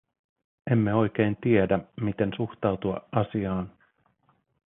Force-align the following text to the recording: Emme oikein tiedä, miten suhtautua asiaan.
Emme 0.71 0.93
oikein 0.93 1.35
tiedä, 1.41 1.79
miten 2.01 2.31
suhtautua 2.37 3.01
asiaan. 3.11 3.71